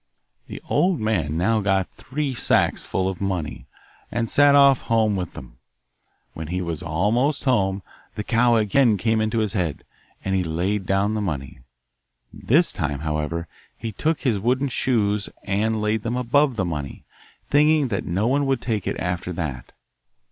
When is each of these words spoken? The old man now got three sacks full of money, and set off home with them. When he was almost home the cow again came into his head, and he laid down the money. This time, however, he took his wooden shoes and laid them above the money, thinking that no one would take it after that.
The 0.47 0.59
old 0.67 0.99
man 0.99 1.37
now 1.37 1.59
got 1.61 1.87
three 1.91 2.33
sacks 2.33 2.87
full 2.87 3.07
of 3.07 3.21
money, 3.21 3.67
and 4.11 4.27
set 4.27 4.55
off 4.55 4.81
home 4.89 5.15
with 5.15 5.33
them. 5.35 5.59
When 6.33 6.47
he 6.47 6.59
was 6.59 6.81
almost 6.81 7.43
home 7.43 7.83
the 8.15 8.23
cow 8.23 8.55
again 8.55 8.97
came 8.97 9.21
into 9.21 9.37
his 9.37 9.53
head, 9.53 9.83
and 10.25 10.33
he 10.33 10.43
laid 10.43 10.87
down 10.87 11.13
the 11.13 11.21
money. 11.21 11.59
This 12.33 12.73
time, 12.73 13.01
however, 13.01 13.47
he 13.77 13.91
took 13.91 14.21
his 14.21 14.39
wooden 14.39 14.69
shoes 14.69 15.29
and 15.43 15.79
laid 15.83 16.01
them 16.01 16.17
above 16.17 16.55
the 16.55 16.65
money, 16.65 17.03
thinking 17.51 17.89
that 17.89 18.03
no 18.03 18.25
one 18.25 18.47
would 18.47 18.59
take 18.63 18.87
it 18.87 18.97
after 18.99 19.31
that. 19.33 19.71